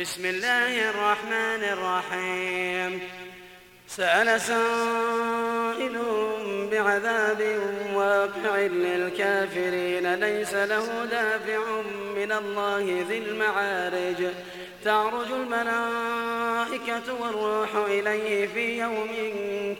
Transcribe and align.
بسم 0.00 0.26
الله 0.26 0.90
الرحمن 0.90 1.64
الرحيم. 1.72 3.00
سأل 3.88 4.40
سائل 4.40 5.96
بعذاب 6.72 7.60
واقع 7.94 8.56
للكافرين 8.58 10.14
ليس 10.14 10.54
له 10.54 11.04
دافع 11.10 11.82
من 12.16 12.32
الله 12.32 13.06
ذي 13.08 13.18
المعارج. 13.18 14.26
تعرج 14.84 15.32
الملائكة 15.32 17.14
والروح 17.20 17.74
إليه 17.74 18.46
في 18.46 18.78
يوم 18.78 19.10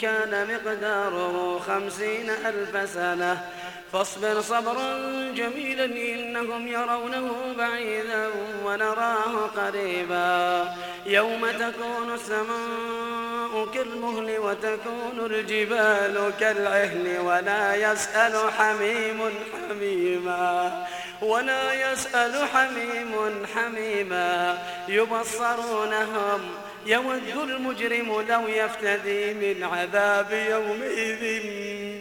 كان 0.01 0.49
مقداره 0.55 1.59
خمسين 1.59 2.31
ألف 2.31 2.91
سنة. 2.91 3.45
فاصبر 3.93 4.41
صبرا 4.41 4.99
جميلا 5.37 5.85
إنهم 5.85 6.69
يرونه 6.69 7.55
بعيدا 7.59 8.29
ونراه 8.65 9.47
قريبا. 9.57 10.75
يوم 11.07 11.51
تكون 11.51 12.15
السماء 12.15 13.67
كالمهل 13.75 14.39
وتكون 14.39 15.27
الجبال 15.31 16.33
كالعهن 16.41 17.19
ولا 17.21 17.93
يسأل 17.93 18.53
حميم 18.53 19.31
حميما. 19.53 20.87
ولا 21.23 21.93
يسأل 21.93 22.49
حميم 22.49 23.47
حميما. 23.55 24.59
يبصرونهم 24.89 26.41
يود 26.87 27.51
المجرم 27.51 28.25
لو 28.29 28.49
يفتدي 28.49 29.35
من 29.35 29.63
عذاب 29.63 30.33
يومئذ 30.51 31.43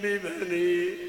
ببنيه. 0.03 1.08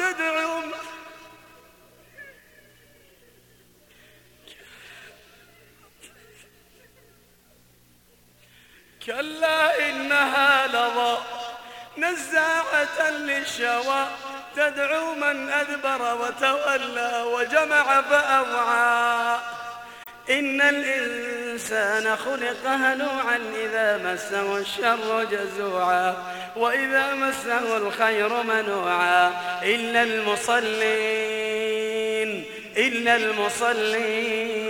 تدعو 0.00 0.62
كلا 9.06 9.88
إنها 9.88 10.66
لظى 10.66 11.18
نزاعة 11.98 13.10
للشوى 13.10 14.06
تدعو 14.56 15.14
من 15.14 15.48
أدبر 15.48 16.14
وتولى 16.14 17.22
وجمع 17.22 18.02
فأوعى. 18.02 19.38
إن 20.30 20.60
الإنسان 21.60 22.16
خلق 22.16 22.66
هلوعا 22.66 23.38
إذا 23.64 23.98
مسه 23.98 24.58
الشر 24.58 25.24
جزوعا 25.24 26.16
وإذا 26.56 27.14
مسه 27.14 27.76
الخير 27.76 28.42
منوعا. 28.42 29.32
إلا 29.62 30.02
المصلين 30.02 30.70
إلا 32.76 33.16
المصلين. 33.16 34.69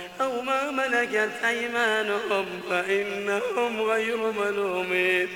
أو 0.21 0.41
ما 0.41 0.71
ملكت 0.71 1.29
أيمانهم 1.45 2.45
فإنهم 2.69 3.81
غير 3.81 4.17
ملومين. 4.17 5.27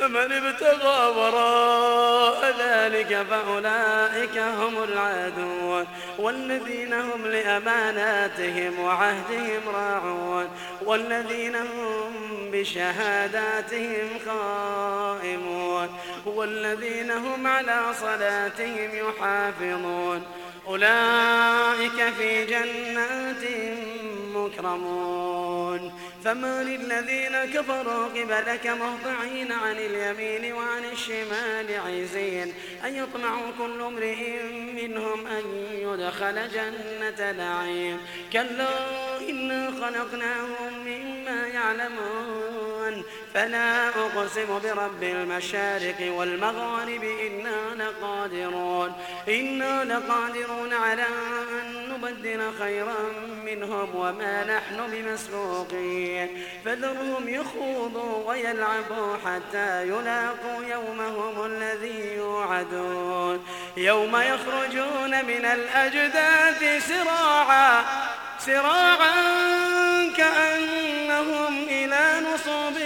فمن 0.00 0.32
ابتغى 0.32 1.18
وراء 1.18 2.54
ذلك 2.60 3.26
فأولئك 3.30 4.38
هم 4.38 4.82
العادون. 4.82 5.86
والذين 6.18 6.92
هم 6.92 7.26
لأماناتهم 7.26 8.80
وعهدهم 8.80 9.60
راعون. 9.74 10.48
والذين 10.82 11.56
هم 11.56 12.12
بشهاداتهم 12.52 14.08
قائمون. 14.28 15.88
والذين 16.26 17.10
هم 17.10 17.46
على 17.46 17.80
صلاتهم 18.00 18.90
يحافظون. 18.94 20.22
أولئك 20.66 22.12
في 22.18 22.46
جنات 22.46 23.42
مكرمون 24.46 25.92
فما 26.24 26.62
للذين 26.62 27.54
كفروا 27.54 28.04
قبلك 28.06 28.66
مهطعين 28.66 29.52
عن 29.52 29.76
اليمين 29.76 30.52
وعن 30.52 30.84
الشمال 30.92 31.80
عزين. 31.86 32.54
أن 32.84 32.96
يطمع 32.96 33.40
كل 33.58 33.82
امرئ 33.82 34.42
منهم 34.52 35.26
أن 35.26 35.42
يدخل 35.72 36.48
جنة 36.48 37.32
نعيم. 37.32 38.00
كلا 38.32 39.09
إنا 39.28 39.70
خلقناهم 39.70 40.84
مما 40.84 41.46
يعلمون. 41.46 43.04
فلا 43.34 43.88
أقسم 43.88 44.58
برب 44.64 45.02
المشارق 45.02 46.12
والمغارب 46.16 47.04
إنا 47.04 47.84
لقادرون. 47.84 48.92
إنا 49.28 49.84
لقادرون 49.84 50.72
على 50.72 51.06
أن 51.60 51.88
نبدل 51.90 52.40
خيرا 52.58 52.96
منهم 53.44 53.94
وما 53.94 54.44
نحن 54.44 54.90
بمسبوقين 54.90 56.42
فذرهم 56.64 57.28
يخوضوا 57.28 58.28
ويلعبوا 58.28 59.16
حتى 59.24 59.82
يلاقوا 59.82 60.64
يومهم 60.70 61.46
الذي 61.46 62.14
يوعدون. 62.16 63.46
يوم 63.76 64.16
يخرجون 64.16 65.24
من 65.24 65.44
الأجداث 65.44 66.88
سراعا. 66.88 67.84
سراعا 68.46 69.12
كأنهم 70.16 71.62
إلى 71.68 72.26
نصب 72.26 72.80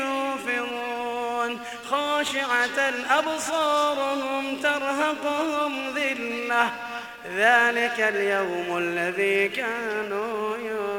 يوفضون 0.00 1.60
خاشعة 1.90 2.78
أبصارهم 3.10 4.56
ترهقهم 4.62 5.94
ذلة. 5.94 6.70
ذلك 7.36 8.00
اليوم 8.00 8.78
الذي 8.78 9.48
كانوا 9.48 10.56
يوعدون 10.56 10.91